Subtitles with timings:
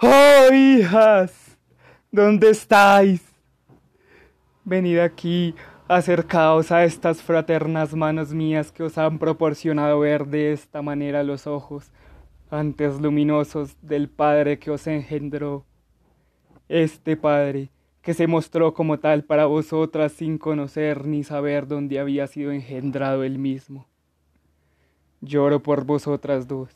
[0.00, 1.56] ¡Oh, hijas!
[2.10, 3.22] ¿Dónde estáis?
[4.64, 5.54] Venid aquí,
[5.86, 11.46] acercaos a estas fraternas manos mías que os han proporcionado ver de esta manera los
[11.46, 11.92] ojos
[12.50, 15.64] antes luminosos del Padre que os engendró.
[16.68, 17.70] Este Padre,
[18.02, 23.22] que se mostró como tal para vosotras sin conocer ni saber dónde había sido engendrado
[23.22, 23.86] él mismo.
[25.20, 26.70] Lloro por vosotras dos,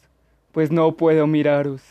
[0.52, 1.82] pues no puedo miraros,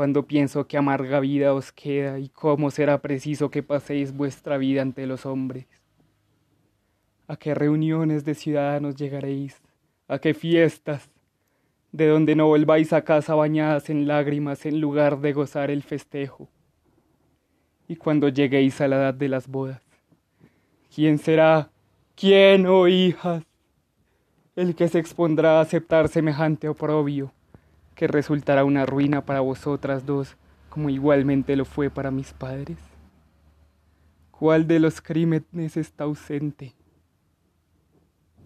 [0.00, 4.80] cuando pienso que amarga vida os queda y cómo será preciso que paséis vuestra vida
[4.80, 5.66] ante los hombres.
[7.28, 9.60] ¿A qué reuniones de ciudadanos llegaréis?
[10.08, 11.10] ¿A qué fiestas?
[11.92, 16.48] De donde no volváis a casa bañadas en lágrimas en lugar de gozar el festejo.
[17.86, 19.82] Y cuando lleguéis a la edad de las bodas,
[20.94, 21.68] ¿quién será?
[22.14, 23.44] ¿Quién, oh hijas?
[24.56, 27.34] El que se expondrá a aceptar semejante oprobio
[28.00, 30.38] que resultará una ruina para vosotras dos,
[30.70, 32.78] como igualmente lo fue para mis padres?
[34.30, 36.74] ¿Cuál de los crímenes está ausente?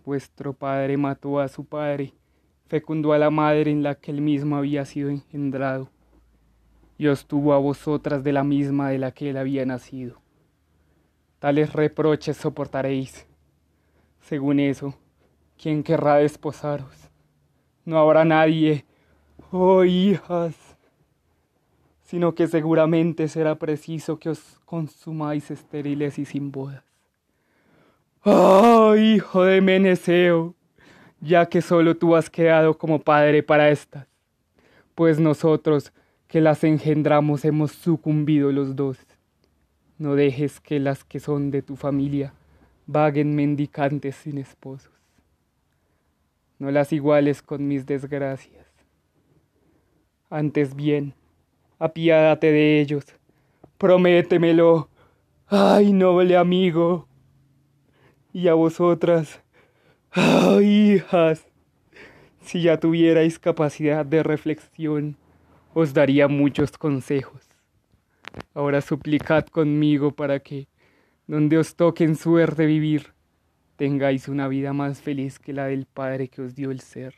[0.04, 2.14] Vuestro padre mató a su padre,
[2.66, 5.88] fecundó a la madre en la que él mismo había sido engendrado,
[6.98, 10.20] y os tuvo a vosotras de la misma de la que él había nacido.
[11.38, 13.24] Tales reproches soportaréis.
[14.20, 14.98] Según eso,
[15.56, 17.08] ¿quién querrá desposaros?
[17.84, 18.84] No habrá nadie
[19.56, 20.56] oh hijas,
[22.02, 26.82] sino que seguramente será preciso que os consumáis estériles y sin bodas.
[28.24, 30.54] Oh hijo de Meneceo,
[31.20, 34.08] ya que solo tú has quedado como padre para estas,
[34.96, 35.92] pues nosotros
[36.26, 38.98] que las engendramos hemos sucumbido los dos.
[39.98, 42.34] No dejes que las que son de tu familia
[42.88, 44.90] vaguen mendicantes sin esposos.
[46.58, 48.73] No las iguales con mis desgracias
[50.34, 51.14] antes bien,
[51.78, 53.04] apiádate de ellos,
[53.78, 54.88] prométemelo,
[55.46, 57.06] ay noble amigo,
[58.32, 59.40] y a vosotras,
[60.10, 61.46] ay hijas,
[62.40, 65.16] si ya tuvierais capacidad de reflexión,
[65.72, 67.48] os daría muchos consejos.
[68.54, 70.66] Ahora suplicad conmigo para que,
[71.28, 73.12] donde os toque en suerte vivir,
[73.76, 77.14] tengáis una vida más feliz que la del Padre que os dio el ser.